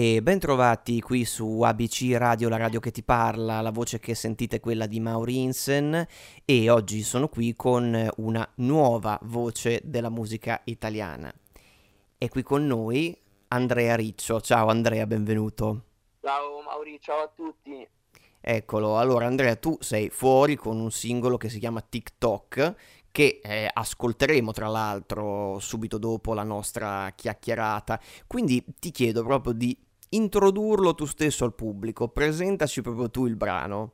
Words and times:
E 0.00 0.22
bentrovati 0.22 1.00
qui 1.00 1.24
su 1.24 1.62
ABC 1.62 2.12
Radio, 2.12 2.48
la 2.48 2.56
radio 2.56 2.78
che 2.78 2.92
ti 2.92 3.02
parla, 3.02 3.60
la 3.60 3.72
voce 3.72 3.98
che 3.98 4.14
sentite 4.14 4.58
è 4.58 4.60
quella 4.60 4.86
di 4.86 5.00
Maurinsen 5.00 6.06
e 6.44 6.70
oggi 6.70 7.02
sono 7.02 7.26
qui 7.26 7.56
con 7.56 8.08
una 8.18 8.48
nuova 8.58 9.18
voce 9.22 9.80
della 9.82 10.08
musica 10.08 10.60
italiana. 10.66 11.34
È 12.16 12.28
qui 12.28 12.44
con 12.44 12.64
noi 12.64 13.12
Andrea 13.48 13.96
Riccio. 13.96 14.40
Ciao 14.40 14.68
Andrea, 14.68 15.04
benvenuto. 15.04 15.82
Ciao 16.20 16.62
Mauri, 16.62 17.00
ciao 17.00 17.24
a 17.24 17.32
tutti. 17.34 17.84
Eccolo, 18.40 18.98
allora 18.98 19.26
Andrea, 19.26 19.56
tu 19.56 19.78
sei 19.80 20.10
fuori 20.10 20.54
con 20.54 20.78
un 20.78 20.92
singolo 20.92 21.36
che 21.36 21.48
si 21.48 21.58
chiama 21.58 21.80
TikTok 21.80 22.74
che 23.10 23.40
eh, 23.42 23.68
ascolteremo 23.72 24.52
tra 24.52 24.68
l'altro 24.68 25.58
subito 25.58 25.98
dopo 25.98 26.34
la 26.34 26.44
nostra 26.44 27.10
chiacchierata. 27.16 28.00
Quindi 28.28 28.64
ti 28.78 28.92
chiedo 28.92 29.24
proprio 29.24 29.54
di 29.54 29.76
introdurlo 30.10 30.94
tu 30.94 31.04
stesso 31.06 31.44
al 31.44 31.54
pubblico, 31.54 32.08
presentaci 32.08 32.80
proprio 32.82 33.10
tu 33.10 33.26
il 33.26 33.36
brano. 33.36 33.92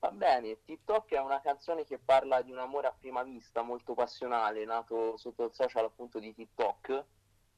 Va 0.00 0.10
bene, 0.10 0.62
TikTok 0.64 1.12
è 1.12 1.20
una 1.20 1.40
canzone 1.40 1.84
che 1.84 1.98
parla 1.98 2.40
di 2.40 2.50
un 2.50 2.58
amore 2.58 2.86
a 2.86 2.96
prima 2.98 3.22
vista 3.22 3.62
molto 3.62 3.92
passionale, 3.94 4.64
nato 4.64 5.16
sotto 5.18 5.44
il 5.44 5.52
social 5.52 5.84
appunto 5.84 6.18
di 6.18 6.34
TikTok. 6.34 7.04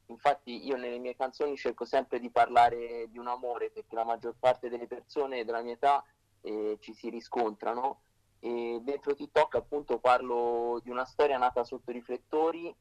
Infatti 0.06 0.66
io 0.66 0.76
nelle 0.76 0.98
mie 0.98 1.14
canzoni 1.14 1.56
cerco 1.56 1.84
sempre 1.84 2.18
di 2.18 2.30
parlare 2.30 3.08
di 3.10 3.18
un 3.18 3.28
amore 3.28 3.70
perché 3.70 3.94
la 3.94 4.04
maggior 4.04 4.34
parte 4.38 4.68
delle 4.68 4.88
persone 4.88 5.44
della 5.44 5.62
mia 5.62 5.74
età 5.74 6.04
eh, 6.40 6.78
ci 6.80 6.92
si 6.94 7.08
riscontrano 7.08 8.00
e 8.40 8.80
dentro 8.82 9.14
TikTok 9.14 9.54
appunto 9.54 10.00
parlo 10.00 10.80
di 10.82 10.90
una 10.90 11.04
storia 11.04 11.38
nata 11.38 11.62
sotto 11.62 11.92
riflettori 11.92 12.74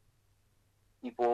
tipo 0.99 1.30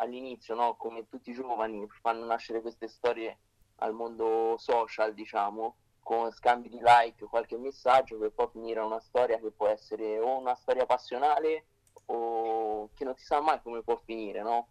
all'inizio, 0.00 0.54
no? 0.54 0.76
come 0.76 1.06
tutti 1.08 1.30
i 1.30 1.34
giovani 1.34 1.86
fanno 2.00 2.24
nascere 2.24 2.60
queste 2.60 2.88
storie 2.88 3.38
al 3.76 3.92
mondo 3.92 4.56
social, 4.58 5.14
diciamo, 5.14 5.76
con 6.00 6.30
scambi 6.32 6.68
di 6.68 6.80
like, 6.82 7.26
qualche 7.26 7.56
messaggio, 7.56 8.18
per 8.18 8.32
poi 8.32 8.48
finire 8.50 8.80
una 8.80 9.00
storia 9.00 9.38
che 9.38 9.50
può 9.50 9.68
essere 9.68 10.18
o 10.18 10.38
una 10.38 10.54
storia 10.54 10.86
passionale 10.86 11.66
o 12.06 12.90
che 12.94 13.04
non 13.04 13.14
si 13.16 13.24
sa 13.24 13.40
mai 13.40 13.60
come 13.62 13.82
può 13.82 13.96
finire, 13.96 14.42
no? 14.42 14.68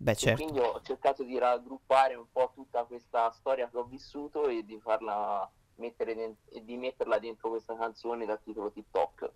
Beh, 0.00 0.14
certo. 0.14 0.42
quindi 0.42 0.60
ho 0.60 0.80
cercato 0.82 1.24
di 1.24 1.38
raggruppare 1.38 2.14
un 2.14 2.30
po' 2.30 2.52
tutta 2.54 2.84
questa 2.84 3.30
storia 3.32 3.68
che 3.68 3.78
ho 3.78 3.84
vissuto 3.84 4.46
e 4.46 4.64
di 4.64 4.78
farla 4.78 5.50
mettere 5.76 6.36
e 6.50 6.64
di 6.64 6.76
metterla 6.76 7.18
dentro 7.18 7.48
questa 7.48 7.76
canzone 7.76 8.24
dal 8.24 8.40
titolo 8.42 8.70
TikTok. 8.70 9.32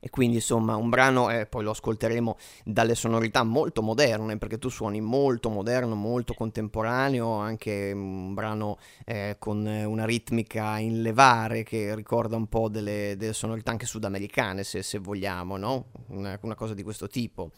E 0.00 0.08
quindi 0.08 0.36
insomma 0.36 0.76
un 0.76 0.88
brano, 0.88 1.30
eh, 1.30 1.46
poi 1.46 1.62
lo 1.62 1.70
ascolteremo 1.70 2.36
dalle 2.64 2.94
sonorità 2.94 3.42
molto 3.42 3.82
moderne, 3.82 4.38
perché 4.38 4.58
tu 4.58 4.70
suoni 4.70 5.00
molto 5.00 5.50
moderno, 5.50 5.94
molto 5.94 6.32
contemporaneo, 6.32 7.34
anche 7.34 7.92
un 7.92 8.32
brano 8.32 8.78
eh, 9.04 9.36
con 9.38 9.64
una 9.66 10.04
ritmica 10.06 10.78
in 10.78 11.02
levare 11.02 11.62
che 11.62 11.94
ricorda 11.94 12.36
un 12.36 12.46
po' 12.46 12.68
delle, 12.68 13.14
delle 13.18 13.34
sonorità 13.34 13.70
anche 13.72 13.86
sudamericane, 13.86 14.64
se, 14.64 14.82
se 14.82 14.98
vogliamo, 14.98 15.56
no? 15.56 15.86
Una, 16.08 16.38
una 16.42 16.54
cosa 16.54 16.72
di 16.72 16.82
questo 16.82 17.06
tipo. 17.06 17.50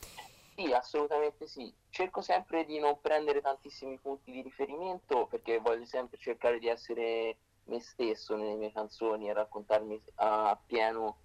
Sì, 0.57 0.71
assolutamente 0.73 1.47
sì. 1.47 1.73
Cerco 1.89 2.21
sempre 2.21 2.65
di 2.65 2.79
non 2.79 2.99
prendere 3.01 3.41
tantissimi 3.41 3.99
punti 4.01 4.33
di 4.33 4.43
riferimento 4.43 5.27
perché 5.27 5.59
voglio 5.59 5.87
sempre 5.87 6.19
cercare 6.19 6.59
di 6.59 6.69
essere 6.69 7.37
me 7.65 7.81
stesso 7.81 8.37
nelle 8.37 8.57
mie 8.57 8.73
canzoni 8.73 9.29
e 9.29 9.33
raccontarmi 9.33 10.01
a 10.17 10.59
pieno, 10.67 11.17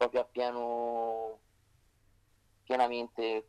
proprio 0.00 0.22
a 0.22 0.24
pieno, 0.24 1.40
pienamente, 2.62 3.48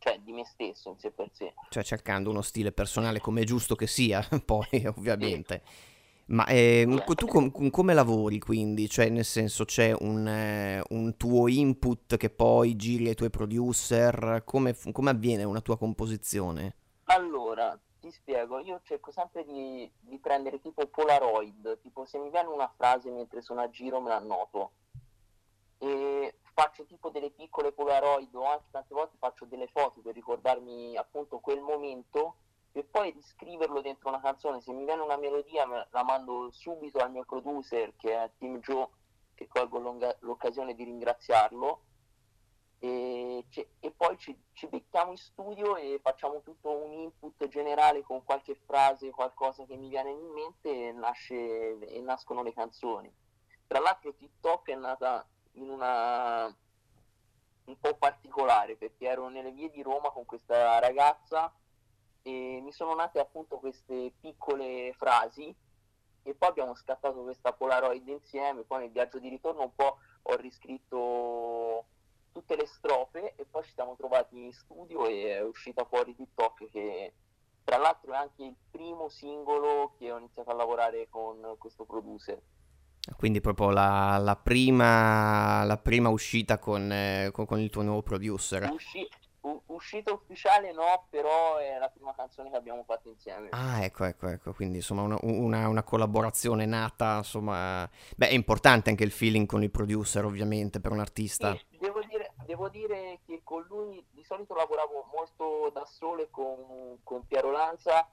cioè 0.00 0.18
di 0.18 0.32
me 0.32 0.44
stesso 0.44 0.88
in 0.88 0.98
sé 0.98 1.12
per 1.12 1.30
sé. 1.32 1.54
Cioè 1.68 1.84
cercando 1.84 2.30
uno 2.30 2.42
stile 2.42 2.72
personale 2.72 3.20
come 3.20 3.42
è 3.42 3.44
giusto 3.44 3.76
che 3.76 3.86
sia, 3.86 4.20
poi 4.44 4.86
ovviamente. 4.86 5.62
Sì. 5.64 5.92
Ma 6.26 6.46
eh, 6.46 7.04
tu 7.14 7.26
com- 7.26 7.70
come 7.70 7.94
lavori 7.94 8.40
quindi? 8.40 8.88
Cioè 8.88 9.08
nel 9.08 9.26
senso 9.26 9.64
c'è 9.64 9.94
un, 9.96 10.26
eh, 10.26 10.82
un, 10.88 11.16
tuo 11.16 11.46
input 11.46 12.16
che 12.16 12.30
poi 12.30 12.74
giri 12.74 13.08
ai 13.08 13.14
tuoi 13.14 13.30
producer? 13.30 14.42
Come, 14.44 14.74
come 14.90 15.10
avviene 15.10 15.44
una 15.44 15.60
tua 15.60 15.76
composizione? 15.76 16.76
Allora, 17.04 17.78
ti 18.00 18.10
spiego, 18.10 18.58
io 18.58 18.80
cerco 18.82 19.12
sempre 19.12 19.44
di, 19.44 19.88
di, 20.00 20.18
prendere 20.18 20.60
tipo 20.60 20.86
Polaroid, 20.86 21.78
tipo 21.82 22.04
se 22.04 22.18
mi 22.18 22.30
viene 22.30 22.48
una 22.48 22.72
frase 22.74 23.10
mentre 23.10 23.42
sono 23.42 23.60
a 23.60 23.68
giro 23.68 24.00
me 24.00 24.08
la 24.08 24.16
annoto 24.16 24.72
e 25.78 26.36
faccio 26.52 26.84
tipo 26.84 27.10
delle 27.10 27.30
piccole 27.30 27.72
Polaroid 27.72 28.34
o 28.34 28.44
anche 28.44 28.66
tante 28.70 28.94
volte 28.94 29.16
faccio 29.18 29.44
delle 29.44 29.66
foto 29.66 30.00
per 30.00 30.14
ricordarmi 30.14 30.96
appunto 30.96 31.40
quel 31.40 31.60
momento 31.60 32.36
e 32.72 32.84
poi 32.84 33.10
riscriverlo 33.10 33.80
dentro 33.80 34.08
una 34.08 34.20
canzone, 34.20 34.60
se 34.60 34.72
mi 34.72 34.84
viene 34.84 35.02
una 35.02 35.16
melodia 35.16 35.64
la 35.90 36.02
mando 36.02 36.50
subito 36.50 36.98
al 36.98 37.10
mio 37.10 37.24
producer 37.24 37.94
che 37.96 38.14
è 38.14 38.30
Tim 38.38 38.58
Joe, 38.58 38.88
che 39.34 39.46
colgo 39.46 39.78
l'occasione 40.20 40.74
di 40.74 40.84
ringraziarlo 40.84 41.82
e, 42.84 43.44
e 43.80 43.90
poi 43.92 44.18
ci, 44.18 44.36
ci, 44.52 44.66
becchiamo 44.66 45.12
in 45.12 45.16
studio 45.16 45.76
e 45.76 46.00
facciamo 46.02 46.42
tutto 46.42 46.70
un 46.70 46.92
input 46.92 47.48
generale 47.48 48.02
con 48.02 48.22
qualche 48.24 48.54
frase, 48.66 49.10
qualcosa 49.10 49.64
che 49.64 49.76
mi 49.76 49.88
viene 49.88 50.10
in 50.10 50.26
mente 50.32 50.88
e, 50.88 50.92
nasce, 50.92 51.78
e 51.78 52.00
nascono 52.00 52.42
le 52.42 52.52
canzoni. 52.52 53.10
Tra 53.66 53.80
l'altro 53.80 54.14
TikTok 54.14 54.68
è 54.68 54.74
nata 54.74 55.26
in 55.54 55.70
una 55.70 56.54
un 57.66 57.78
po' 57.80 57.96
particolare 57.96 58.76
perché 58.76 59.06
ero 59.06 59.28
nelle 59.28 59.50
vie 59.50 59.70
di 59.70 59.82
Roma 59.82 60.10
con 60.10 60.26
questa 60.26 60.78
ragazza 60.80 61.52
e 62.22 62.60
mi 62.62 62.72
sono 62.72 62.94
nate 62.94 63.18
appunto 63.18 63.58
queste 63.58 64.12
piccole 64.20 64.92
frasi 64.94 65.54
e 66.26 66.34
poi 66.34 66.48
abbiamo 66.48 66.74
scattato 66.74 67.22
questa 67.22 67.52
Polaroid 67.52 68.06
insieme, 68.08 68.62
poi 68.62 68.80
nel 68.80 68.90
viaggio 68.90 69.18
di 69.18 69.28
ritorno 69.28 69.62
un 69.62 69.74
po' 69.74 69.98
ho 70.22 70.36
riscritto 70.36 71.84
tutte 72.32 72.56
le 72.56 72.66
strofe 72.66 73.34
e 73.36 73.44
poi 73.44 73.62
ci 73.64 73.72
siamo 73.72 73.94
trovati 73.96 74.42
in 74.42 74.52
studio 74.52 75.06
e 75.06 75.36
è 75.36 75.42
uscita 75.42 75.84
fuori 75.84 76.14
TikTok 76.14 76.70
che 76.70 77.12
tra 77.62 77.76
l'altro 77.78 78.12
è 78.12 78.16
anche 78.16 78.42
il 78.42 78.56
primo 78.70 79.08
singolo 79.08 79.94
che 79.98 80.10
ho 80.10 80.18
iniziato 80.18 80.50
a 80.50 80.54
lavorare 80.54 81.08
con 81.08 81.56
questo 81.58 81.84
producer. 81.84 82.40
Quindi 83.16 83.40
proprio 83.40 83.70
la, 83.70 84.16
la, 84.18 84.36
prima, 84.36 85.62
la 85.64 85.76
prima, 85.76 86.08
uscita 86.08 86.58
con, 86.58 86.90
eh, 86.90 87.30
con, 87.32 87.44
con, 87.44 87.60
il 87.60 87.68
tuo 87.68 87.82
nuovo 87.82 88.02
producer. 88.02 88.70
Usci- 88.72 89.08
uscita 89.66 90.12
ufficiale 90.12 90.72
no, 90.72 91.06
però 91.10 91.58
è 91.58 91.78
la 91.78 91.90
prima 91.90 92.14
canzone 92.14 92.50
che 92.50 92.56
abbiamo 92.56 92.82
fatto 92.84 93.10
insieme. 93.10 93.48
Ah, 93.50 93.84
ecco, 93.84 94.04
ecco, 94.04 94.28
ecco, 94.28 94.52
quindi 94.54 94.76
insomma 94.76 95.02
una, 95.02 95.18
una, 95.22 95.68
una, 95.68 95.82
collaborazione 95.82 96.64
nata, 96.64 97.18
insomma... 97.18 97.88
Beh, 98.16 98.28
è 98.28 98.32
importante 98.32 98.90
anche 98.90 99.04
il 99.04 99.10
feeling 99.10 99.46
con 99.46 99.62
il 99.62 99.70
producer 99.70 100.24
ovviamente 100.24 100.80
per 100.80 100.92
un 100.92 101.00
artista. 101.00 101.54
Sì, 101.54 101.78
devo 101.78 102.00
dire, 102.08 102.32
devo 102.46 102.68
dire 102.68 103.20
che 103.26 103.42
con 103.44 103.64
lui 103.68 104.02
di 104.10 104.22
solito 104.24 104.54
lavoravo 104.54 105.08
molto 105.14 105.70
da 105.74 105.84
solo 105.84 106.22
e 106.22 106.28
con, 106.30 106.98
con 107.02 107.26
Piero 107.26 107.50
Lanza 107.50 108.08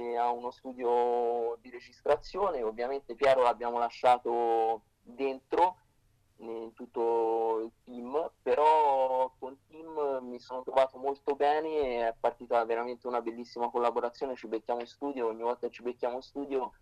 che 0.00 0.16
ha 0.16 0.30
uno 0.30 0.50
studio 0.50 1.58
di 1.60 1.68
registrazione, 1.70 2.62
ovviamente 2.62 3.14
Piero 3.14 3.42
l'abbiamo 3.42 3.78
lasciato 3.78 4.82
dentro 5.02 5.76
in 6.38 6.72
tutto 6.72 7.60
il 7.60 7.72
team, 7.84 8.30
però 8.40 9.30
con 9.38 9.58
Tim 9.68 10.20
mi 10.22 10.40
sono 10.40 10.62
trovato 10.62 10.96
molto 10.96 11.34
bene, 11.36 12.08
è 12.08 12.14
partita 12.18 12.64
veramente 12.64 13.06
una 13.06 13.20
bellissima 13.20 13.68
collaborazione, 13.68 14.36
ci 14.36 14.46
becchiamo 14.46 14.80
in 14.80 14.86
studio, 14.86 15.26
ogni 15.26 15.42
volta 15.42 15.66
che 15.66 15.72
ci 15.74 15.82
becchiamo 15.82 16.16
in 16.16 16.22
studio 16.22 16.72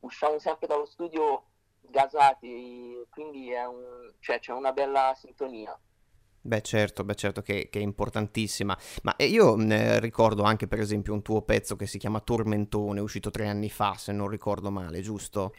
usciamo 0.00 0.38
sempre 0.38 0.66
dallo 0.66 0.86
studio 0.86 1.44
gasati, 1.80 3.04
quindi 3.10 3.52
un, 3.52 4.12
cioè, 4.20 4.38
c'è 4.38 4.52
una 4.52 4.72
bella 4.72 5.12
sintonia. 5.16 5.76
Beh 6.42 6.62
certo, 6.62 7.04
beh 7.04 7.14
certo 7.14 7.42
che, 7.42 7.68
che 7.70 7.80
è 7.80 7.82
importantissima, 7.82 8.76
ma 9.02 9.14
eh, 9.16 9.26
io 9.26 9.58
eh, 9.58 10.00
ricordo 10.00 10.42
anche 10.42 10.66
per 10.66 10.80
esempio 10.80 11.12
un 11.12 11.20
tuo 11.20 11.42
pezzo 11.42 11.76
che 11.76 11.86
si 11.86 11.98
chiama 11.98 12.20
Tormentone, 12.20 13.00
uscito 13.00 13.30
tre 13.30 13.46
anni 13.46 13.68
fa 13.68 13.94
se 13.98 14.12
non 14.12 14.28
ricordo 14.28 14.70
male, 14.70 15.02
giusto? 15.02 15.54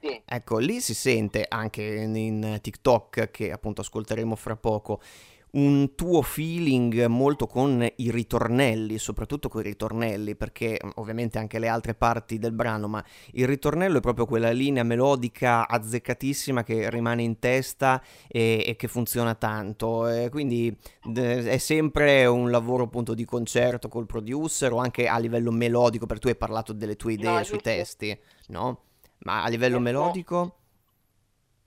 Sì. 0.00 0.20
Ecco, 0.24 0.58
lì 0.58 0.80
si 0.80 0.92
sente 0.94 1.46
anche 1.48 1.82
in 1.82 2.58
TikTok, 2.60 3.30
che 3.30 3.50
appunto 3.50 3.80
ascolteremo 3.80 4.36
fra 4.36 4.54
poco, 4.54 5.00
un 5.52 5.94
tuo 5.94 6.22
feeling 6.22 7.06
molto 7.06 7.46
con 7.46 7.86
i 7.96 8.10
ritornelli, 8.10 8.98
soprattutto 8.98 9.48
con 9.48 9.60
i 9.60 9.64
ritornelli, 9.64 10.34
perché 10.34 10.78
mm, 10.84 10.90
ovviamente 10.96 11.38
anche 11.38 11.58
le 11.58 11.68
altre 11.68 11.94
parti 11.94 12.38
del 12.38 12.52
brano, 12.52 12.88
ma 12.88 13.04
il 13.32 13.46
ritornello 13.46 13.98
è 13.98 14.00
proprio 14.00 14.26
quella 14.26 14.50
linea 14.50 14.82
melodica 14.82 15.66
azzeccatissima 15.66 16.62
che 16.62 16.90
rimane 16.90 17.22
in 17.22 17.38
testa 17.38 18.02
e, 18.26 18.64
e 18.66 18.76
che 18.76 18.88
funziona 18.88 19.34
tanto. 19.34 20.08
E 20.08 20.28
quindi 20.28 20.76
d- 21.02 21.18
è 21.18 21.58
sempre 21.58 22.26
un 22.26 22.50
lavoro 22.50 22.84
appunto 22.84 23.14
di 23.14 23.24
concerto 23.24 23.88
col 23.88 24.06
producer 24.06 24.72
o 24.72 24.78
anche 24.78 25.06
a 25.06 25.18
livello 25.18 25.50
melodico, 25.50 26.06
perché 26.06 26.22
tu 26.22 26.28
hai 26.28 26.36
parlato 26.36 26.72
delle 26.72 26.96
tue 26.96 27.14
idee 27.14 27.38
no, 27.38 27.44
sui 27.44 27.60
testi, 27.60 28.18
no? 28.48 28.82
Ma 29.20 29.42
a 29.42 29.48
livello 29.48 29.80
melodico? 29.80 30.57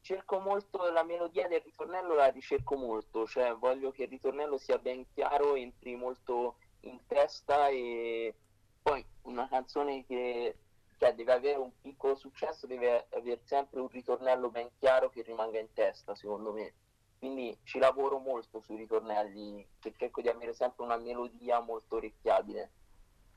Cerco 0.02 0.40
molto 0.40 0.90
la 0.92 1.04
melodia 1.04 1.48
del 1.48 1.62
ritornello, 1.62 2.16
la 2.16 2.28
ricerco 2.28 2.76
molto, 2.76 3.26
cioè 3.28 3.54
voglio 3.54 3.92
che 3.92 4.04
il 4.04 4.10
ritornello 4.10 4.58
sia 4.58 4.78
ben 4.78 5.06
chiaro, 5.14 5.56
entri 5.56 5.96
molto 5.96 6.58
in 6.82 7.00
testa 7.08 7.68
e 7.68 8.34
poi 8.82 9.06
una 9.24 9.48
canzone 9.48 10.06
che 10.06 10.56
cioè, 10.98 11.14
deve 11.16 11.34
avere 11.34 11.58
un 11.58 11.72
piccolo 11.82 12.16
successo, 12.16 12.68
deve 12.68 13.08
avere 13.10 13.42
sempre 13.46 13.80
un 13.80 13.88
ritornello 13.88 14.50
ben 14.50 14.70
chiaro 14.78 15.10
che 15.10 15.24
rimanga 15.24 15.60
in 15.60 15.74
testa, 15.74 16.14
secondo 16.14 16.52
me. 16.52 16.74
Quindi 17.18 17.58
ci 17.64 17.80
lavoro 17.80 18.20
molto 18.20 18.60
sui 18.60 18.78
ritornelli, 18.78 19.68
cerco 19.80 20.22
di 20.22 20.28
avere 20.28 20.54
sempre 20.54 20.84
una 20.84 20.98
melodia 20.98 21.60
molto 21.60 21.96
orecchiabile. 21.96 22.72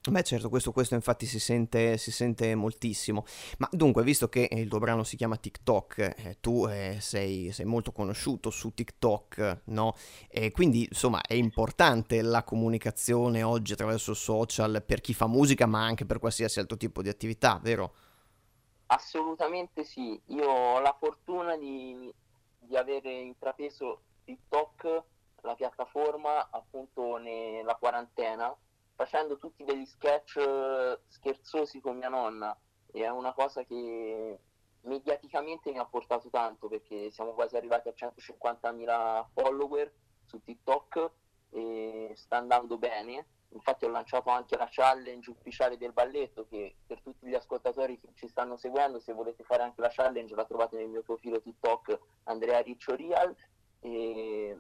Beh 0.06 0.22
certo, 0.22 0.50
questo, 0.50 0.70
questo 0.70 0.94
infatti 0.94 1.24
si 1.24 1.40
sente, 1.40 1.96
si 1.96 2.12
sente, 2.12 2.54
moltissimo. 2.54 3.24
Ma 3.56 3.66
dunque, 3.72 4.02
visto 4.02 4.28
che 4.28 4.46
il 4.52 4.68
tuo 4.68 4.78
brano 4.78 5.02
si 5.02 5.16
chiama 5.16 5.38
TikTok, 5.38 5.98
eh, 5.98 6.36
tu 6.40 6.66
eh, 6.66 6.98
sei, 7.00 7.50
sei, 7.52 7.64
molto 7.64 7.90
conosciuto 7.90 8.50
su 8.50 8.74
TikTok, 8.74 9.62
no? 9.64 9.94
E 10.28 10.50
quindi 10.50 10.84
insomma 10.84 11.22
è 11.22 11.32
importante 11.32 12.20
la 12.20 12.42
comunicazione 12.44 13.42
oggi 13.42 13.72
attraverso 13.72 14.12
social 14.12 14.82
per 14.84 15.00
chi 15.00 15.14
fa 15.14 15.26
musica, 15.26 15.64
ma 15.64 15.82
anche 15.82 16.04
per 16.04 16.18
qualsiasi 16.18 16.58
altro 16.58 16.76
tipo 16.76 17.00
di 17.00 17.08
attività, 17.08 17.58
vero? 17.62 17.94
Assolutamente 18.88 19.84
sì. 19.84 20.20
Io 20.26 20.46
ho 20.46 20.80
la 20.80 20.94
fortuna 20.98 21.56
di, 21.56 22.12
di 22.58 22.76
avere 22.76 23.10
intrapreso 23.10 24.02
TikTok, 24.24 25.02
la 25.40 25.54
piattaforma, 25.54 26.50
appunto 26.50 27.16
nella 27.16 27.74
quarantena 27.76 28.54
facendo 28.94 29.38
tutti 29.38 29.64
degli 29.64 29.86
sketch 29.86 30.36
eh, 30.36 31.00
scherzosi 31.08 31.80
con 31.80 31.96
mia 31.96 32.08
nonna 32.08 32.56
e 32.92 33.02
è 33.02 33.08
una 33.08 33.32
cosa 33.32 33.64
che 33.64 34.38
mediaticamente 34.82 35.70
mi 35.72 35.78
ha 35.78 35.84
portato 35.84 36.28
tanto 36.30 36.68
perché 36.68 37.10
siamo 37.10 37.32
quasi 37.32 37.56
arrivati 37.56 37.88
a 37.88 37.94
150.000 37.96 39.26
follower 39.32 39.92
su 40.24 40.42
TikTok 40.42 41.10
e 41.50 42.12
sta 42.14 42.36
andando 42.36 42.78
bene. 42.78 43.26
Infatti 43.54 43.84
ho 43.84 43.88
lanciato 43.88 44.30
anche 44.30 44.56
la 44.56 44.68
challenge 44.68 45.30
ufficiale 45.30 45.76
del 45.76 45.92
balletto 45.92 46.46
che 46.48 46.74
per 46.84 47.00
tutti 47.02 47.26
gli 47.26 47.34
ascoltatori 47.34 48.00
che 48.00 48.08
ci 48.14 48.26
stanno 48.26 48.56
seguendo, 48.56 48.98
se 48.98 49.12
volete 49.12 49.44
fare 49.44 49.62
anche 49.62 49.80
la 49.80 49.90
challenge 49.92 50.34
la 50.34 50.44
trovate 50.44 50.76
nel 50.76 50.88
mio 50.88 51.02
profilo 51.02 51.40
TikTok 51.40 51.98
Andrea 52.24 52.60
Riccio 52.60 52.96
Real 52.96 53.34
e 53.80 54.58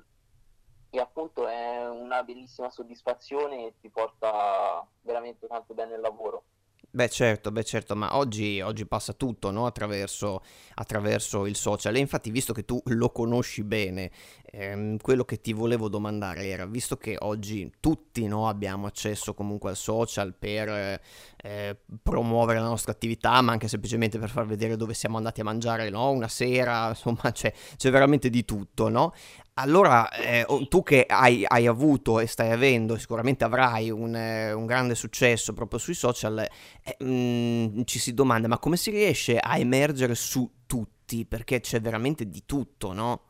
e 0.94 1.00
appunto 1.00 1.48
è 1.48 1.88
una 1.88 2.22
bellissima 2.22 2.70
soddisfazione 2.70 3.66
e 3.66 3.74
ti 3.80 3.88
porta 3.88 4.86
veramente 5.02 5.48
tanto 5.48 5.74
bene 5.74 5.94
il 5.94 6.00
lavoro. 6.00 6.44
Beh 6.88 7.08
certo, 7.08 7.50
beh 7.50 7.64
certo, 7.64 7.96
ma 7.96 8.16
oggi, 8.16 8.60
oggi 8.60 8.86
passa 8.86 9.12
tutto 9.12 9.50
no? 9.50 9.66
attraverso, 9.66 10.44
attraverso, 10.74 11.46
il 11.46 11.56
social 11.56 11.96
e 11.96 11.98
infatti 11.98 12.30
visto 12.30 12.52
che 12.52 12.64
tu 12.64 12.80
lo 12.84 13.10
conosci 13.10 13.64
bene, 13.64 14.12
ehm, 14.56 14.96
quello 14.98 15.24
che 15.24 15.40
ti 15.40 15.52
volevo 15.52 15.88
domandare 15.88 16.46
era, 16.46 16.66
visto 16.66 16.96
che 16.96 17.16
oggi 17.18 17.70
tutti 17.80 18.26
no, 18.26 18.48
abbiamo 18.48 18.86
accesso 18.86 19.34
comunque 19.34 19.70
al 19.70 19.76
social 19.76 20.34
per 20.34 21.00
eh, 21.36 21.76
promuovere 22.02 22.60
la 22.60 22.66
nostra 22.66 22.92
attività, 22.92 23.40
ma 23.42 23.52
anche 23.52 23.68
semplicemente 23.68 24.18
per 24.18 24.30
far 24.30 24.46
vedere 24.46 24.76
dove 24.76 24.94
siamo 24.94 25.16
andati 25.16 25.40
a 25.40 25.44
mangiare 25.44 25.90
no? 25.90 26.10
una 26.10 26.28
sera, 26.28 26.88
insomma 26.94 27.32
c'è, 27.32 27.52
c'è 27.76 27.90
veramente 27.90 28.30
di 28.30 28.44
tutto, 28.44 28.88
no? 28.88 29.12
Allora, 29.56 30.10
eh, 30.10 30.44
tu 30.68 30.82
che 30.82 31.06
hai, 31.08 31.44
hai, 31.46 31.68
avuto 31.68 32.18
e 32.18 32.26
stai 32.26 32.50
avendo, 32.50 32.98
sicuramente 32.98 33.44
avrai 33.44 33.88
un, 33.88 34.16
eh, 34.16 34.52
un 34.52 34.66
grande 34.66 34.96
successo 34.96 35.52
proprio 35.52 35.78
sui 35.78 35.94
social, 35.94 36.38
eh, 36.82 37.04
mh, 37.04 37.78
mm, 37.78 37.82
ci 37.84 38.00
si 38.00 38.14
domanda, 38.14 38.48
ma 38.48 38.58
come 38.58 38.76
si 38.76 38.90
riesce 38.90 39.38
a 39.38 39.56
emergere 39.56 40.16
su 40.16 40.50
tutti? 40.66 41.24
Perché 41.24 41.60
c'è 41.60 41.80
veramente 41.80 42.28
di 42.28 42.42
tutto, 42.46 42.92
no? 42.92 43.20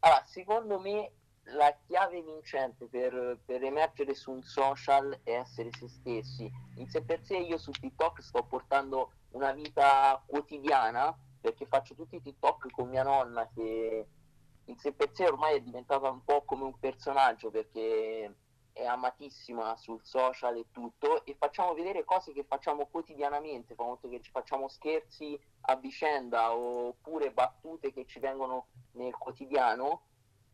Allora, 0.00 0.22
secondo 0.24 0.78
me 0.78 1.12
la 1.52 1.76
chiave 1.86 2.22
vincente 2.22 2.86
per, 2.86 3.38
per, 3.44 3.62
emergere 3.62 4.14
su 4.14 4.30
un 4.30 4.42
social 4.42 5.20
è 5.24 5.32
essere 5.32 5.70
se 5.72 5.88
stessi. 5.88 6.50
In 6.76 6.88
sé 6.88 7.02
per 7.02 7.22
sé 7.22 7.36
io 7.36 7.58
su 7.58 7.70
TikTok 7.70 8.22
sto 8.22 8.44
portando 8.44 9.12
una 9.32 9.52
vita 9.52 10.22
quotidiana 10.26 11.14
perché 11.40 11.66
faccio 11.66 11.94
tutti 11.94 12.16
i 12.16 12.22
TikTok 12.22 12.70
con 12.70 12.88
mia 12.88 13.02
nonna 13.02 13.48
che 13.54 14.06
in 14.64 14.78
sé 14.78 14.92
per 14.92 15.10
sé 15.12 15.26
ormai 15.26 15.56
è 15.56 15.60
diventata 15.60 16.08
un 16.08 16.22
po' 16.24 16.44
come 16.44 16.64
un 16.64 16.78
personaggio 16.78 17.50
perché 17.50 18.34
è 18.72 18.84
amatissima 18.84 19.76
sul 19.76 20.00
social 20.02 20.56
e 20.56 20.66
tutto 20.70 21.24
e 21.24 21.34
facciamo 21.38 21.74
vedere 21.74 22.04
cose 22.04 22.32
che 22.32 22.44
facciamo 22.44 22.86
quotidianamente, 22.86 23.74
fa 23.74 23.84
molto 23.84 24.08
che 24.08 24.20
ci 24.20 24.30
facciamo 24.30 24.68
scherzi 24.68 25.38
a 25.62 25.76
vicenda 25.76 26.54
oppure 26.54 27.32
battute 27.32 27.92
che 27.92 28.06
ci 28.06 28.18
vengono 28.18 28.68
nel 28.92 29.14
quotidiano 29.16 30.02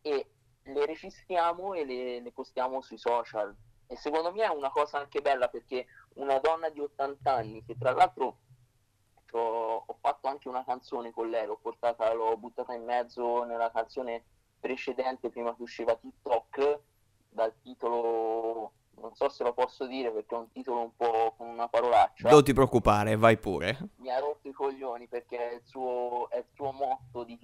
e 0.03 0.31
le 0.63 0.87
registriamo 0.87 1.75
e 1.75 1.85
le, 1.85 2.21
le 2.21 2.33
postiamo 2.33 2.81
sui 2.81 2.99
social 2.99 3.55
e 3.89 3.97
secondo 3.97 4.33
me 4.33 4.45
è 4.45 4.49
una 4.49 4.71
cosa 4.71 4.99
anche 4.99 5.21
bella 5.21 5.49
perché 5.49 5.87
una 6.15 6.39
donna 6.39 6.69
di 6.71 6.81
80 6.81 7.33
anni 7.33 7.65
che 7.65 7.77
tra 7.79 7.93
l'altro 7.93 8.39
ho, 9.33 9.85
ho, 9.87 9.97
fatto 10.01 10.29
anche 10.29 10.49
una 10.49 10.65
canzone 10.65 11.11
con 11.13 11.29
lei, 11.29 11.47
l'ho 11.47 11.59
portata, 11.61 12.13
l'ho 12.13 12.37
buttata 12.37 12.75
in 12.75 12.85
mezzo 12.85 13.45
nella 13.45 13.71
canzone 13.71 14.25
precedente 14.59 15.31
prima 15.31 15.55
che 15.55 15.63
usciva 15.63 15.95
TikTok 15.95 16.81
dal 17.29 17.53
titolo 17.63 18.73
non 18.99 19.15
so 19.15 19.29
se 19.29 19.43
lo 19.43 19.53
posso 19.53 19.87
dire 19.87 20.11
perché 20.11 20.35
è 20.35 20.39
un 20.39 20.51
titolo 20.51 20.81
un 20.81 20.97
po' 20.97 21.35
con 21.37 21.49
una 21.49 21.69
parolaccia. 21.69 22.31
Non 22.31 22.43
ti 22.43 22.55
preoccupare, 22.55 23.17
vai 23.17 23.37
pure. 23.37 23.91
Mi 23.97 24.11
ha 24.11 24.19
rotto 24.19 24.49
i 24.49 24.53
coglioni 24.53 25.07
perché 25.07 25.51
è 25.51 25.55
il 25.55 25.63
suo, 25.65 26.31
è 26.31 26.39
il 26.39 26.47
suo 26.55 26.73
motto 26.73 27.23
di 27.25 27.37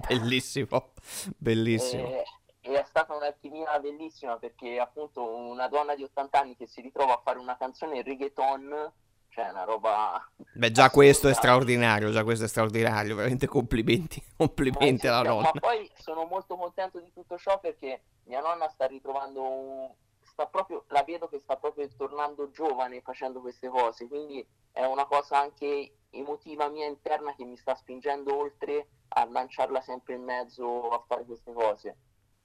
bellissimo, 0.06 0.92
bellissimo. 1.36 2.06
E, 2.08 2.24
e 2.60 2.80
è 2.80 2.84
stata 2.84 3.14
un'alchimia 3.14 3.78
bellissima 3.80 4.36
perché 4.36 4.78
appunto 4.78 5.24
una 5.24 5.68
donna 5.68 5.94
di 5.94 6.02
80 6.02 6.40
anni 6.40 6.56
che 6.56 6.66
si 6.66 6.80
ritrova 6.80 7.14
a 7.14 7.20
fare 7.24 7.38
una 7.38 7.56
canzone 7.56 8.02
reggaeton 8.02 8.92
cioè 9.38 9.50
una 9.50 9.62
roba... 9.62 10.30
Beh, 10.54 10.72
già 10.72 10.90
questo 10.90 11.28
è 11.28 11.34
straordinario, 11.34 12.10
già 12.10 12.24
questo 12.24 12.46
è 12.46 12.48
straordinario, 12.48 13.14
veramente 13.14 13.46
complimenti, 13.46 14.20
complimenti 14.36 15.06
alla 15.06 15.22
nonna. 15.22 15.50
Ma 15.54 15.60
poi 15.60 15.88
sono 15.96 16.24
molto 16.24 16.56
contento 16.56 16.98
di 16.98 17.12
tutto 17.12 17.38
ciò 17.38 17.60
perché 17.60 18.02
mia 18.24 18.40
nonna 18.40 18.68
sta 18.68 18.86
ritrovando 18.86 19.42
un... 19.42 19.90
Sta 20.22 20.46
proprio, 20.46 20.84
la 20.88 21.04
vedo 21.04 21.28
che 21.28 21.38
sta 21.38 21.56
proprio 21.56 21.88
tornando 21.96 22.50
giovane 22.50 23.00
facendo 23.00 23.40
queste 23.40 23.68
cose, 23.68 24.06
quindi 24.06 24.44
è 24.72 24.84
una 24.84 25.04
cosa 25.06 25.38
anche 25.38 25.92
emotiva 26.10 26.68
mia 26.68 26.86
interna 26.86 27.34
che 27.34 27.44
mi 27.44 27.56
sta 27.56 27.74
spingendo 27.74 28.36
oltre 28.36 28.86
a 29.08 29.28
lanciarla 29.30 29.80
sempre 29.80 30.14
in 30.14 30.22
mezzo 30.22 30.88
a 30.90 31.02
fare 31.06 31.24
queste 31.24 31.52
cose. 31.52 31.96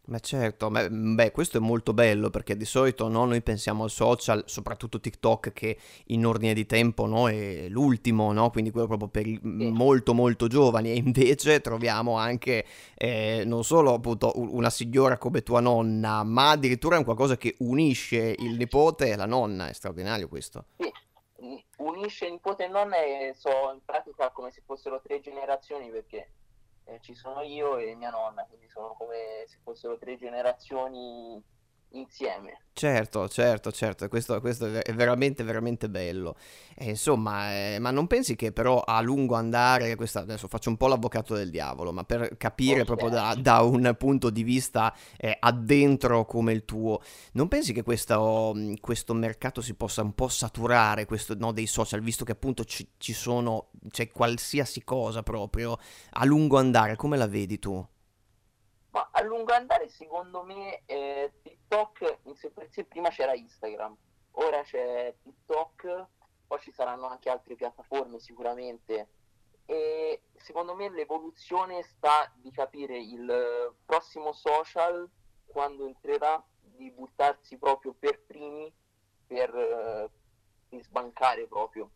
Ma 0.05 0.19
certo, 0.19 0.69
ma, 0.69 0.85
mm, 0.89 1.15
beh, 1.15 1.31
questo 1.31 1.57
è 1.57 1.59
molto 1.61 1.93
bello 1.93 2.29
perché 2.29 2.57
di 2.57 2.65
solito 2.65 3.07
no, 3.07 3.23
noi 3.23 3.41
pensiamo 3.41 3.83
al 3.83 3.89
social, 3.89 4.43
soprattutto 4.47 4.99
TikTok, 4.99 5.53
che 5.53 5.77
in 6.07 6.25
ordine 6.25 6.53
di 6.53 6.65
tempo 6.65 7.05
no, 7.05 7.29
è 7.29 7.69
l'ultimo, 7.69 8.33
no? 8.33 8.49
quindi 8.49 8.71
quello 8.71 8.87
proprio 8.87 9.07
per 9.07 9.25
i 9.27 9.39
molto 9.41 10.13
molto 10.13 10.47
giovani, 10.47 10.91
e 10.91 10.95
invece 10.95 11.61
troviamo 11.61 12.17
anche 12.17 12.65
eh, 12.95 13.43
non 13.45 13.63
solo 13.63 13.93
appunto 13.93 14.33
una 14.35 14.69
signora 14.69 15.17
come 15.17 15.41
tua 15.41 15.61
nonna, 15.61 16.23
ma 16.23 16.49
addirittura 16.49 16.95
è 16.95 16.97
un 16.97 17.05
qualcosa 17.05 17.37
che 17.37 17.55
unisce 17.59 18.35
il 18.37 18.57
nipote 18.57 19.07
e 19.09 19.15
la 19.15 19.25
nonna, 19.25 19.69
è 19.69 19.73
straordinario 19.73 20.27
questo. 20.27 20.65
Sì, 20.75 20.91
unisce 21.77 22.25
il 22.25 22.33
nipote 22.33 22.65
e 22.65 22.67
nonna 22.67 22.97
e 22.97 23.33
so 23.37 23.71
in 23.73 23.79
pratica 23.85 24.31
come 24.31 24.51
se 24.51 24.61
fossero 24.65 24.99
tre 24.99 25.21
generazioni 25.21 25.89
perché 25.89 26.27
eh, 26.85 26.99
ci 27.01 27.13
sono 27.13 27.41
io 27.41 27.77
e 27.77 27.95
mia 27.95 28.09
nonna, 28.09 28.45
quindi 28.45 28.67
sono 28.69 28.93
come 28.97 29.43
se 29.47 29.57
fossero 29.63 29.97
tre 29.97 30.17
generazioni 30.17 31.41
insieme. 31.93 32.59
Certo, 32.75 33.29
certo, 33.29 33.71
certo, 33.71 34.07
questo, 34.07 34.39
questo 34.41 34.65
è 34.65 34.93
veramente, 34.93 35.43
veramente 35.43 35.89
bello. 35.89 36.35
E 36.75 36.89
insomma, 36.89 37.53
eh, 37.53 37.77
ma 37.79 37.91
non 37.91 38.07
pensi 38.07 38.35
che 38.35 38.51
però 38.51 38.79
a 38.81 38.99
lungo 39.01 39.35
andare, 39.35 39.95
questa, 39.95 40.21
adesso 40.21 40.47
faccio 40.47 40.69
un 40.69 40.77
po' 40.77 40.87
l'avvocato 40.87 41.35
del 41.35 41.51
diavolo, 41.51 41.91
ma 41.91 42.03
per 42.03 42.35
capire 42.35 42.81
okay. 42.81 42.85
proprio 42.85 43.09
da, 43.09 43.35
da, 43.39 43.61
un 43.61 43.95
punto 43.97 44.31
di 44.31 44.41
vista 44.41 44.93
eh, 45.17 45.37
addentro 45.39 46.25
come 46.25 46.51
il 46.51 46.65
tuo, 46.65 46.99
non 47.33 47.47
pensi 47.47 47.73
che 47.73 47.83
questo, 47.83 48.55
questo 48.79 49.13
mercato 49.13 49.61
si 49.61 49.75
possa 49.75 50.01
un 50.01 50.13
po' 50.13 50.29
saturare 50.29 51.05
questo, 51.05 51.35
no, 51.37 51.51
dei 51.51 51.67
social, 51.67 52.01
visto 52.01 52.25
che 52.25 52.31
appunto 52.31 52.63
ci, 52.65 52.87
ci 52.97 53.13
sono, 53.13 53.69
c'è 53.89 54.09
qualsiasi 54.09 54.83
cosa 54.83 55.21
proprio 55.21 55.77
a 56.13 56.25
lungo 56.25 56.57
andare, 56.57 56.95
come 56.95 57.17
la 57.17 57.27
vedi 57.27 57.59
tu? 57.59 57.85
Ma 58.93 59.09
a 59.11 59.23
lungo 59.23 59.53
andare, 59.53 59.89
secondo 59.89 60.43
me, 60.43 60.83
eh, 60.85 61.31
TikTok 61.41 62.19
sé 62.69 62.83
prima 62.85 63.09
c'era 63.09 63.33
Instagram, 63.33 63.97
ora 64.33 64.61
c'è 64.61 65.15
TikTok, 65.23 66.07
poi 66.45 66.59
ci 66.59 66.71
saranno 66.71 67.07
anche 67.07 67.31
altre 67.31 67.55
piattaforme 67.55 68.19
sicuramente. 68.19 69.09
E 69.65 70.21
secondo 70.35 70.75
me 70.75 70.89
l'evoluzione 70.89 71.81
sta 71.81 72.31
di 72.35 72.51
capire 72.51 72.97
il 72.99 73.73
prossimo 73.83 74.31
social 74.31 75.09
quando 75.47 75.87
entrerà 75.87 76.43
di 76.59 76.91
buttarsi 76.91 77.57
proprio 77.57 77.95
per 77.97 78.21
primi 78.27 78.71
per, 79.25 79.55
eh, 79.55 80.09
per 80.69 80.83
sbancare 80.83 81.47
proprio. 81.47 81.89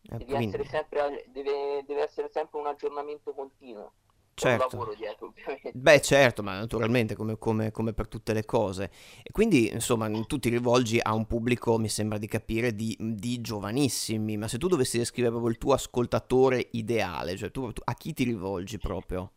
Eh, 0.00 0.24
deve, 0.24 0.38
essere 0.38 0.64
sempre, 0.64 1.26
deve, 1.28 1.84
deve 1.84 2.02
essere 2.02 2.30
sempre 2.30 2.60
un 2.60 2.66
aggiornamento 2.66 3.34
continuo. 3.34 3.92
Certo. 4.34 4.76
lavoro 4.76 4.94
dietro, 4.94 5.26
ovviamente. 5.26 5.72
Beh, 5.74 6.00
certo, 6.00 6.42
ma 6.42 6.58
naturalmente 6.58 7.14
come, 7.14 7.38
come, 7.38 7.70
come, 7.70 7.92
per 7.92 8.08
tutte 8.08 8.32
le 8.32 8.44
cose. 8.44 8.90
E 9.22 9.30
quindi, 9.30 9.70
insomma, 9.70 10.10
tu 10.26 10.38
ti 10.38 10.48
rivolgi 10.48 10.98
a 11.00 11.14
un 11.14 11.26
pubblico, 11.26 11.78
mi 11.78 11.88
sembra 11.88 12.18
di 12.18 12.26
capire, 12.26 12.74
di, 12.74 12.96
di 12.98 13.40
giovanissimi, 13.40 14.36
ma 14.36 14.48
se 14.48 14.58
tu 14.58 14.68
dovessi 14.68 14.98
descrivere 14.98 15.32
proprio 15.32 15.52
il 15.52 15.58
tuo 15.58 15.72
ascoltatore 15.72 16.68
ideale, 16.72 17.36
cioè 17.36 17.50
tu, 17.50 17.72
tu 17.72 17.82
a 17.84 17.94
chi 17.94 18.12
ti 18.12 18.24
rivolgi 18.24 18.78
proprio? 18.78 19.32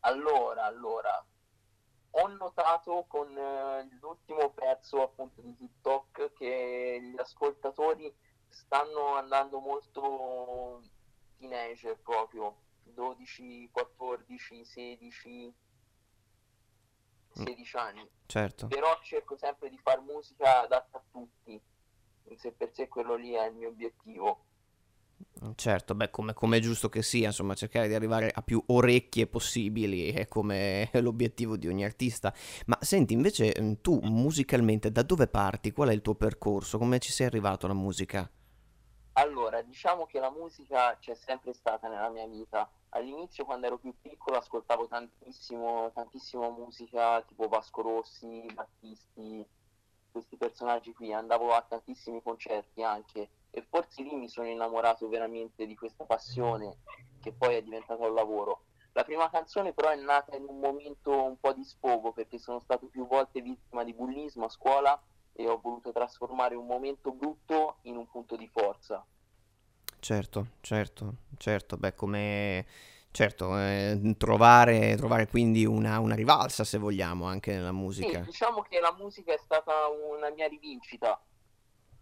Allora, 0.00 0.64
allora, 0.64 1.24
ho 2.10 2.26
notato 2.28 3.04
con 3.08 3.36
eh, 3.36 3.88
l'ultimo 4.00 4.50
pezzo 4.50 5.02
appunto 5.02 5.40
di 5.40 5.56
TikTok 5.56 6.32
che 6.34 6.98
gli 7.02 7.18
ascoltatori 7.18 8.12
stanno 8.48 9.14
andando 9.14 9.58
molto 9.58 10.82
teenager 11.38 11.96
proprio 12.02 12.56
12, 12.94 13.68
14, 13.70 14.64
16, 14.64 15.54
16 17.32 17.76
anni. 17.76 18.08
Certo. 18.26 18.66
Però 18.68 18.98
cerco 19.02 19.36
sempre 19.36 19.70
di 19.70 19.78
fare 19.78 20.00
musica 20.00 20.62
adatta 20.62 20.98
a 20.98 21.04
tutti. 21.10 21.60
Sé 22.36 22.52
per 22.52 22.72
sé 22.74 22.88
quello 22.88 23.14
lì 23.14 23.32
è 23.32 23.46
il 23.46 23.54
mio 23.54 23.68
obiettivo. 23.68 24.44
Certo, 25.54 25.94
beh, 25.94 26.10
come, 26.10 26.34
come, 26.34 26.56
è 26.56 26.60
giusto 26.60 26.88
che 26.88 27.02
sia, 27.02 27.28
insomma, 27.28 27.54
cercare 27.54 27.88
di 27.88 27.94
arrivare 27.94 28.30
a 28.32 28.42
più 28.42 28.62
orecchie 28.66 29.26
possibili 29.26 30.10
è 30.12 30.26
come 30.26 30.90
l'obiettivo 31.00 31.56
di 31.56 31.68
ogni 31.68 31.84
artista. 31.84 32.34
Ma 32.66 32.76
senti, 32.80 33.14
invece, 33.14 33.54
mm, 33.60 33.74
tu 33.80 34.00
musicalmente 34.02 34.90
da 34.90 35.02
dove 35.02 35.28
parti? 35.28 35.72
Qual 35.72 35.88
è 35.88 35.92
il 35.92 36.02
tuo 36.02 36.14
percorso? 36.14 36.78
Come 36.78 36.98
ci 36.98 37.12
sei 37.12 37.26
arrivato 37.26 37.66
alla 37.66 37.74
musica? 37.74 38.28
Allora, 39.18 39.62
diciamo 39.62 40.06
che 40.06 40.20
la 40.20 40.30
musica 40.30 40.96
c'è 41.00 41.12
sempre 41.14 41.52
stata 41.52 41.88
nella 41.88 42.08
mia 42.08 42.28
vita. 42.28 42.70
All'inizio, 42.90 43.44
quando 43.44 43.66
ero 43.66 43.76
più 43.76 43.92
piccolo, 44.00 44.36
ascoltavo 44.36 44.86
tantissimo, 44.86 45.90
tantissimo 45.92 46.48
musica 46.52 47.20
tipo 47.22 47.48
Vasco 47.48 47.82
Rossi, 47.82 48.46
Battisti, 48.54 49.44
questi 50.12 50.36
personaggi 50.36 50.92
qui. 50.92 51.12
Andavo 51.12 51.52
a 51.52 51.66
tantissimi 51.68 52.22
concerti 52.22 52.80
anche 52.84 53.30
e 53.50 53.66
forse 53.68 54.04
lì 54.04 54.14
mi 54.14 54.28
sono 54.28 54.46
innamorato 54.46 55.08
veramente 55.08 55.66
di 55.66 55.74
questa 55.74 56.04
passione 56.04 56.76
che 57.20 57.32
poi 57.32 57.56
è 57.56 57.62
diventata 57.62 58.06
un 58.06 58.14
lavoro. 58.14 58.66
La 58.92 59.02
prima 59.02 59.28
canzone 59.30 59.72
però 59.72 59.88
è 59.88 59.96
nata 59.96 60.36
in 60.36 60.44
un 60.46 60.60
momento 60.60 61.24
un 61.24 61.40
po' 61.40 61.52
di 61.52 61.64
sfogo 61.64 62.12
perché 62.12 62.38
sono 62.38 62.60
stato 62.60 62.86
più 62.86 63.04
volte 63.04 63.42
vittima 63.42 63.82
di 63.82 63.94
bullismo 63.94 64.44
a 64.44 64.48
scuola 64.48 65.02
e 65.40 65.48
ho 65.48 65.60
voluto 65.62 65.92
trasformare 65.92 66.56
un 66.56 66.66
momento 66.66 67.12
brutto 67.12 67.76
in 67.82 67.96
un 67.96 68.08
punto 68.08 68.34
di 68.34 68.48
forza. 68.48 69.06
Certo, 70.00 70.46
certo, 70.60 71.14
certo, 71.36 71.76
beh 71.76 71.94
come... 71.94 72.66
Certo, 73.10 73.56
eh, 73.56 74.14
trovare, 74.18 74.94
trovare, 74.96 75.28
quindi 75.28 75.64
una, 75.64 75.98
una, 75.98 76.14
rivalsa 76.14 76.62
se 76.62 76.76
vogliamo 76.78 77.24
anche 77.24 77.52
nella 77.52 77.72
musica. 77.72 78.18
Sì, 78.18 78.26
diciamo 78.26 78.62
che 78.62 78.80
la 78.80 78.94
musica 78.98 79.32
è 79.32 79.38
stata 79.38 79.72
una 79.88 80.30
mia 80.30 80.46
rivincita, 80.46 81.20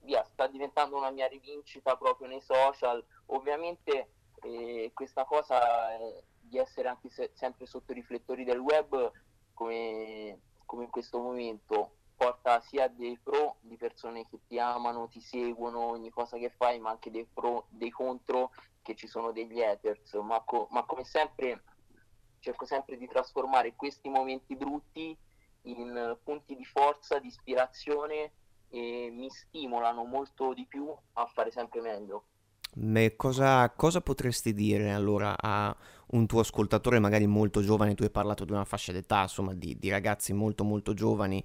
via, 0.00 0.25
sta 0.25 0.47
diventando 0.49 0.97
una 0.97 1.11
mia 1.11 1.28
rivincita 1.28 1.97
proprio 1.97 2.26
nei 2.26 2.40
social. 2.40 3.02
Ovviamente 3.26 4.11
eh, 4.43 4.90
questa 4.93 5.25
cosa 5.25 5.97
eh, 5.97 6.25
di 6.40 6.59
essere 6.59 6.88
anche 6.88 7.09
se, 7.09 7.31
sempre 7.35 7.66
sotto 7.66 7.93
i 7.93 7.97
riflettori 7.97 8.45
del 8.45 8.59
web, 8.59 9.11
come, 9.55 10.40
come 10.66 10.85
in 10.85 10.90
questo 10.90 11.19
momento, 11.19 11.96
porta 12.17 12.61
sia 12.63 12.89
dei 12.89 13.19
pro 13.23 13.57
di 13.61 13.77
persone 13.77 14.27
che 14.29 14.41
ti 14.47 14.59
amano, 14.59 15.09
ti 15.09 15.21
seguono, 15.21 15.81
ogni 15.81 16.11
cosa 16.11 16.39
che 16.39 16.51
fai, 16.51 16.79
ma 16.79 16.91
anche 16.91 17.11
dei 17.11 17.27
pro, 17.33 17.67
dei 17.69 17.91
contro, 17.91 18.51
che 18.83 18.95
ci 18.95 19.07
sono 19.07 19.33
degli 19.33 19.61
haters, 19.61 20.15
ma, 20.15 20.41
co- 20.45 20.69
ma 20.71 20.85
come 20.85 21.05
sempre 21.05 21.63
cerco 22.39 22.65
sempre 22.65 22.97
di 22.97 23.09
trasformare 23.09 23.75
questi 23.75 24.09
momenti 24.09 24.55
brutti 24.55 25.17
in 25.63 26.17
punti 26.23 26.55
di 26.55 26.65
forza, 26.65 27.19
di 27.19 27.27
ispirazione 27.27 28.33
e 28.69 29.11
mi 29.11 29.29
stimolano 29.29 30.05
molto 30.05 30.55
di 30.55 30.65
più 30.67 30.95
a 31.15 31.27
fare 31.27 31.51
sempre 31.51 31.81
meglio. 31.81 32.27
Cosa, 33.17 33.71
cosa, 33.71 34.01
potresti 34.01 34.53
dire 34.53 34.93
allora 34.93 35.35
a 35.37 35.75
un 36.09 36.27
tuo 36.27 36.41
ascoltatore 36.41 36.99
magari 36.99 37.27
molto 37.27 37.63
giovane, 37.63 37.95
tu 37.95 38.03
hai 38.03 38.11
parlato 38.11 38.45
di 38.45 38.53
una 38.53 38.65
fascia 38.65 38.93
d'età, 38.93 39.23
insomma 39.23 39.55
di, 39.55 39.77
di 39.79 39.89
ragazzi 39.89 40.33
molto 40.33 40.63
molto 40.63 40.95
giovani 40.95 41.43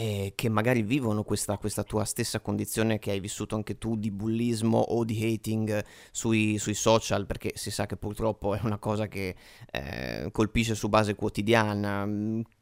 eh, 0.00 0.32
che 0.34 0.48
magari 0.48 0.80
vivono 0.80 1.24
questa, 1.24 1.58
questa, 1.58 1.82
tua 1.84 2.06
stessa 2.06 2.40
condizione 2.40 2.98
che 2.98 3.10
hai 3.10 3.20
vissuto 3.20 3.54
anche 3.54 3.76
tu 3.76 3.96
di 3.96 4.10
bullismo 4.10 4.78
o 4.78 5.04
di 5.04 5.22
hating 5.22 5.84
sui, 6.10 6.56
sui 6.56 6.72
social, 6.72 7.26
perché 7.26 7.52
si 7.54 7.70
sa 7.70 7.84
che 7.84 7.98
purtroppo 7.98 8.54
è 8.54 8.60
una 8.62 8.78
cosa 8.78 9.08
che 9.08 9.36
eh, 9.70 10.30
colpisce 10.32 10.74
su 10.74 10.88
base 10.88 11.14
quotidiana. 11.14 12.08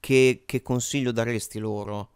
Che, 0.00 0.42
che 0.44 0.62
consiglio 0.62 1.12
daresti 1.12 1.60
loro? 1.60 2.10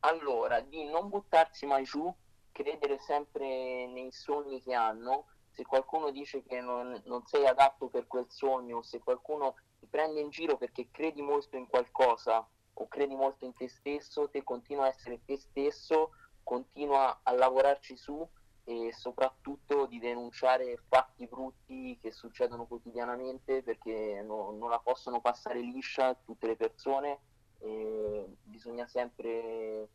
Allora, 0.00 0.60
di 0.60 0.84
non 0.84 1.08
buttarsi 1.08 1.66
mai 1.66 1.82
giù, 1.82 2.14
credere 2.52 3.00
sempre 3.00 3.88
nei 3.88 4.12
sogni 4.12 4.62
che 4.62 4.72
hanno. 4.72 5.24
Se 5.50 5.64
qualcuno 5.64 6.12
dice 6.12 6.44
che 6.44 6.60
non, 6.60 7.02
non 7.06 7.26
sei 7.26 7.44
adatto 7.44 7.88
per 7.88 8.06
quel 8.06 8.26
sogno, 8.28 8.82
se 8.82 9.00
qualcuno 9.00 9.56
ti 9.80 9.86
prende 9.90 10.20
in 10.20 10.30
giro 10.30 10.56
perché 10.56 10.86
credi 10.92 11.22
molto 11.22 11.56
in 11.56 11.66
qualcosa, 11.66 12.46
o 12.80 12.88
credi 12.88 13.14
molto 13.14 13.44
in 13.44 13.52
te 13.54 13.68
stesso, 13.68 14.30
te 14.30 14.42
continua 14.42 14.84
a 14.84 14.88
essere 14.88 15.22
te 15.24 15.36
stesso, 15.36 16.10
continua 16.42 17.20
a 17.22 17.32
lavorarci 17.32 17.96
su 17.96 18.26
e 18.64 18.92
soprattutto 18.92 19.86
di 19.86 19.98
denunciare 19.98 20.82
fatti 20.88 21.26
brutti 21.26 21.98
che 22.00 22.12
succedono 22.12 22.66
quotidianamente 22.66 23.62
perché 23.62 24.22
no, 24.22 24.52
non 24.52 24.70
la 24.70 24.78
possono 24.78 25.20
passare 25.20 25.60
liscia 25.60 26.14
tutte 26.14 26.46
le 26.46 26.56
persone 26.56 27.20
e 27.58 28.36
bisogna 28.42 28.86
sempre 28.86 29.88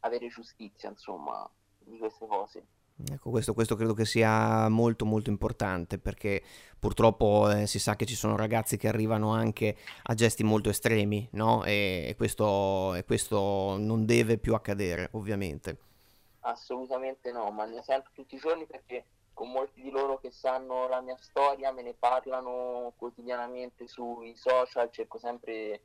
avere 0.00 0.28
giustizia 0.28 0.88
insomma 0.90 1.48
di 1.78 1.98
queste 1.98 2.26
cose. 2.26 2.66
Ecco, 3.10 3.30
questo, 3.30 3.54
questo, 3.54 3.74
credo 3.76 3.94
che 3.94 4.04
sia 4.04 4.68
molto 4.68 5.04
molto 5.04 5.30
importante 5.30 5.98
perché 5.98 6.42
purtroppo 6.78 7.50
eh, 7.50 7.66
si 7.66 7.78
sa 7.78 7.96
che 7.96 8.06
ci 8.06 8.14
sono 8.14 8.36
ragazzi 8.36 8.76
che 8.76 8.88
arrivano 8.88 9.32
anche 9.32 9.76
a 10.02 10.14
gesti 10.14 10.44
molto 10.44 10.68
estremi, 10.68 11.28
no? 11.32 11.64
E, 11.64 12.06
e, 12.08 12.14
questo, 12.16 12.94
e 12.94 13.04
questo 13.04 13.76
non 13.78 14.04
deve 14.04 14.38
più 14.38 14.54
accadere, 14.54 15.08
ovviamente. 15.12 15.78
Assolutamente 16.40 17.30
no, 17.32 17.50
ma 17.50 17.64
ne 17.64 17.82
sento 17.82 18.10
tutti 18.12 18.34
i 18.34 18.38
giorni 18.38 18.66
perché 18.66 19.04
con 19.32 19.50
molti 19.50 19.80
di 19.80 19.90
loro 19.90 20.18
che 20.18 20.30
sanno 20.30 20.88
la 20.88 21.00
mia 21.00 21.16
storia 21.18 21.72
me 21.72 21.82
ne 21.82 21.94
parlano 21.94 22.92
quotidianamente 22.96 23.86
sui 23.88 24.34
social, 24.36 24.90
cerco 24.90 25.18
sempre 25.18 25.82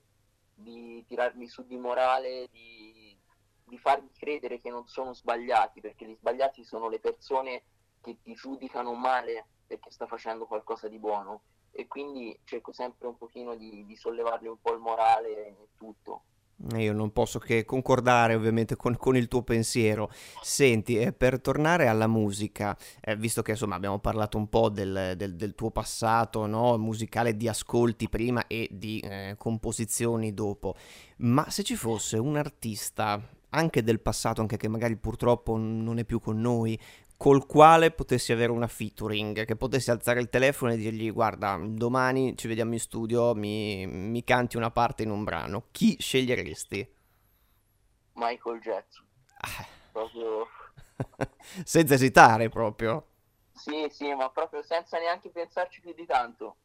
di 0.53 1.05
tirarmi 1.07 1.47
su 1.47 1.65
di 1.65 1.77
morale, 1.77 2.47
di 2.51 2.86
di 3.67 3.77
fargli 3.77 4.09
credere 4.17 4.61
che 4.61 4.69
non 4.69 4.87
sono 4.87 5.13
sbagliati, 5.13 5.81
perché 5.81 6.05
gli 6.05 6.15
sbagliati 6.15 6.63
sono 6.63 6.87
le 6.87 6.99
persone 6.99 7.63
che 8.01 8.17
ti 8.21 8.33
giudicano 8.33 8.93
male 8.93 9.47
perché 9.67 9.91
sta 9.91 10.07
facendo 10.07 10.45
qualcosa 10.45 10.87
di 10.87 10.97
buono 10.97 11.41
e 11.71 11.87
quindi 11.87 12.37
cerco 12.45 12.71
sempre 12.71 13.07
un 13.07 13.17
pochino 13.17 13.55
di, 13.55 13.85
di 13.85 13.95
sollevargli 13.95 14.47
un 14.47 14.59
po' 14.61 14.73
il 14.73 14.79
morale 14.79 15.47
e 15.47 15.67
tutto. 15.77 16.23
Io 16.75 16.91
non 16.91 17.11
posso 17.11 17.37
che 17.37 17.65
concordare 17.65 18.33
ovviamente 18.33 18.75
con, 18.75 18.97
con 18.97 19.15
il 19.15 19.27
tuo 19.27 19.43
pensiero. 19.43 20.09
Senti, 20.41 20.97
eh, 20.97 21.13
per 21.13 21.39
tornare 21.39 21.87
alla 21.87 22.07
musica, 22.07 22.75
eh, 22.99 23.15
visto 23.15 23.43
che 23.43 23.51
insomma 23.51 23.75
abbiamo 23.75 23.99
parlato 23.99 24.37
un 24.37 24.47
po' 24.49 24.69
del, 24.69 25.13
del, 25.15 25.35
del 25.35 25.53
tuo 25.53 25.69
passato 25.69 26.47
no? 26.47 26.75
musicale 26.79 27.37
di 27.37 27.47
ascolti 27.47 28.09
prima 28.09 28.47
e 28.47 28.67
di 28.71 28.99
eh, 29.01 29.35
composizioni 29.37 30.33
dopo, 30.33 30.75
ma 31.17 31.47
se 31.51 31.61
ci 31.61 31.75
fosse 31.75 32.17
un 32.17 32.37
artista 32.37 33.21
anche 33.49 33.83
del 33.83 33.99
passato, 33.99 34.41
anche 34.41 34.57
che 34.57 34.67
magari 34.67 34.95
purtroppo 34.97 35.57
non 35.57 35.99
è 35.99 36.05
più 36.05 36.19
con 36.19 36.39
noi, 36.39 36.79
col 37.17 37.45
quale 37.47 37.91
potessi 37.91 38.31
avere 38.31 38.51
una 38.51 38.67
featuring, 38.67 39.45
che 39.45 39.55
potessi 39.55 39.89
alzare 39.89 40.19
il 40.19 40.29
telefono 40.29 40.73
e 40.73 40.77
dirgli 40.77 41.11
guarda, 41.11 41.59
domani 41.61 42.37
ci 42.37 42.47
vediamo 42.47 42.73
in 42.73 42.79
studio, 42.79 43.33
mi, 43.33 43.87
mi 43.87 44.23
canti 44.23 44.55
una 44.55 44.71
parte 44.71 45.03
in 45.03 45.09
un 45.09 45.23
brano, 45.23 45.67
chi 45.71 45.97
sceglieresti? 45.99 46.95
Michael 48.13 48.59
Jackson. 48.59 49.05
Ah. 49.39 49.65
Proprio... 49.91 50.47
senza 51.63 51.95
esitare 51.95 52.49
proprio. 52.49 53.05
Sì, 53.53 53.87
sì, 53.89 54.13
ma 54.13 54.29
proprio 54.29 54.61
senza 54.61 54.99
neanche 54.99 55.29
pensarci 55.29 55.81
più 55.81 55.93
di 55.93 56.05
tanto. 56.05 56.57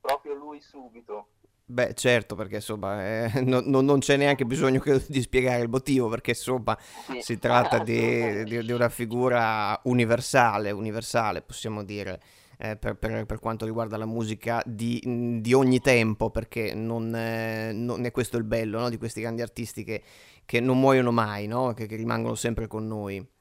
Proprio 0.00 0.34
lui 0.34 0.60
subito. 0.60 1.28
Beh, 1.68 1.94
certo, 1.94 2.36
perché 2.36 2.56
insomma 2.56 3.24
eh, 3.24 3.40
no, 3.42 3.60
no, 3.64 3.80
non 3.80 3.98
c'è 3.98 4.16
neanche 4.16 4.44
bisogno 4.44 4.80
di 5.08 5.20
spiegare 5.20 5.62
il 5.62 5.68
motivo, 5.68 6.08
perché 6.08 6.30
insomma 6.30 6.78
sì. 6.78 7.20
si 7.20 7.38
tratta 7.38 7.78
di, 7.80 8.44
di, 8.44 8.64
di, 8.64 8.72
una 8.72 8.88
figura 8.88 9.78
universale, 9.84 10.70
universale 10.70 11.42
possiamo 11.42 11.82
dire, 11.82 12.22
eh, 12.58 12.76
per, 12.76 12.94
per, 12.94 13.26
per, 13.26 13.40
quanto 13.40 13.64
riguarda 13.64 13.96
la 13.96 14.06
musica 14.06 14.62
di, 14.64 15.40
di 15.40 15.52
ogni 15.54 15.80
tempo, 15.80 16.30
perché 16.30 16.72
non, 16.72 17.12
eh, 17.16 17.72
non, 17.72 18.04
è 18.04 18.12
questo 18.12 18.36
il 18.36 18.44
bello 18.44 18.78
no? 18.78 18.88
di 18.88 18.96
questi 18.96 19.20
grandi 19.20 19.42
artisti 19.42 19.82
che, 19.82 20.04
che 20.44 20.60
non 20.60 20.78
muoiono 20.78 21.10
mai, 21.10 21.48
no? 21.48 21.72
che, 21.74 21.86
che 21.86 21.96
rimangono 21.96 22.36
sempre 22.36 22.68
con 22.68 22.86
noi. 22.86 23.34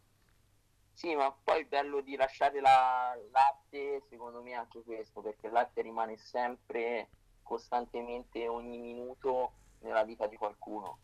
Sì, 0.94 1.14
ma 1.14 1.32
poi 1.44 1.60
il 1.60 1.68
bello 1.68 2.02
di 2.02 2.16
lasciare 2.16 2.60
la 2.60 3.16
latte, 3.32 4.02
secondo 4.10 4.42
me 4.42 4.52
è 4.52 4.54
anche 4.54 4.82
questo, 4.82 5.22
perché 5.22 5.46
il 5.46 5.54
latte 5.54 5.84
rimane 5.84 6.18
sempre, 6.18 7.10
costantemente, 7.46 8.48
ogni 8.48 8.80
minuto 8.80 9.52
nella 9.82 10.04
vita 10.04 10.28
di 10.28 10.36
qualcuno. 10.36 10.98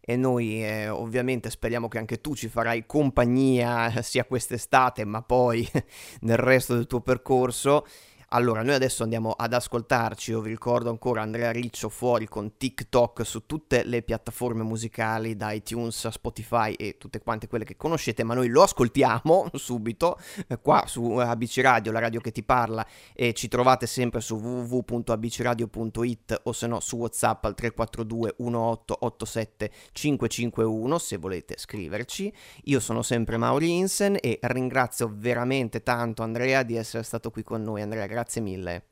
E 0.00 0.16
noi 0.16 0.62
eh, 0.62 0.88
ovviamente 0.88 1.48
speriamo 1.48 1.88
che 1.88 1.98
anche 1.98 2.20
tu 2.20 2.34
ci 2.34 2.48
farai 2.48 2.84
compagnia 2.86 3.90
sia 4.02 4.24
quest'estate 4.24 5.04
ma 5.04 5.22
poi 5.22 5.66
nel 6.22 6.36
resto 6.36 6.74
del 6.74 6.86
tuo 6.86 7.00
percorso 7.00 7.86
allora, 8.34 8.64
noi 8.64 8.74
adesso 8.74 9.04
andiamo 9.04 9.30
ad 9.30 9.52
ascoltarci, 9.52 10.32
io 10.32 10.40
vi 10.40 10.48
ricordo 10.48 10.90
ancora 10.90 11.22
Andrea 11.22 11.52
Riccio 11.52 11.88
fuori 11.88 12.26
con 12.26 12.56
TikTok 12.56 13.24
su 13.24 13.46
tutte 13.46 13.84
le 13.84 14.02
piattaforme 14.02 14.64
musicali, 14.64 15.36
da 15.36 15.52
iTunes 15.52 16.04
a 16.06 16.10
Spotify 16.10 16.72
e 16.72 16.96
tutte 16.98 17.20
quante 17.20 17.46
quelle 17.46 17.64
che 17.64 17.76
conoscete, 17.76 18.24
ma 18.24 18.34
noi 18.34 18.48
lo 18.48 18.64
ascoltiamo 18.64 19.50
subito 19.54 20.18
eh, 20.48 20.58
qua 20.58 20.82
su 20.88 21.12
ABC 21.12 21.60
Radio, 21.62 21.92
la 21.92 22.00
radio 22.00 22.18
che 22.18 22.32
ti 22.32 22.42
parla, 22.42 22.84
e 23.12 23.34
ci 23.34 23.46
trovate 23.46 23.86
sempre 23.86 24.20
su 24.20 24.34
www.abcradio.it 24.34 26.40
o 26.42 26.52
se 26.52 26.66
no 26.66 26.80
su 26.80 26.96
WhatsApp 26.96 27.44
al 27.44 27.54
342 27.54 28.34
1887 28.38 29.70
551 29.92 30.98
se 30.98 31.18
volete 31.18 31.54
scriverci. 31.56 32.34
Io 32.64 32.80
sono 32.80 33.02
sempre 33.02 33.36
Mauri 33.36 33.76
Insen 33.76 34.16
e 34.20 34.40
ringrazio 34.42 35.08
veramente 35.14 35.84
tanto 35.84 36.24
Andrea 36.24 36.64
di 36.64 36.74
essere 36.74 37.04
stato 37.04 37.30
qui 37.30 37.44
con 37.44 37.62
noi. 37.62 37.80
Andrea, 37.80 38.06
grazie 38.06 38.22
grazie 38.24 38.40
mille. 38.40 38.82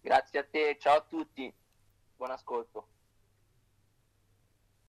Grazie 0.00 0.38
a 0.38 0.44
te, 0.44 0.76
ciao 0.78 0.96
a 0.98 1.06
tutti, 1.08 1.52
buon 2.16 2.30
ascolto. 2.30 2.91